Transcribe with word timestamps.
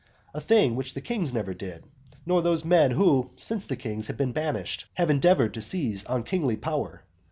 A 0.33 0.41
thing 0.41 0.75
which 0.75 0.95
the 0.95 0.99
kings 1.01 1.31
never 1.31 1.53
did, 1.53 1.83
nor 2.25 2.41
those 2.41 2.65
men 2.65 2.89
who, 2.89 3.29
since 3.35 3.67
the 3.67 3.75
kings 3.75 4.07
have 4.07 4.17
been 4.17 4.31
banished, 4.31 4.87
have 4.95 5.11
endeavoured 5.11 5.53
to 5.53 5.61
seize 5.61 6.05
on 6.05 6.23
kingly 6.23 6.55
power. 6.57 7.03